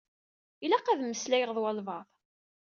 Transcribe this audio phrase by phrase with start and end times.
[0.63, 2.07] Ilaq ad meslayeɣ d walebɛaḍ.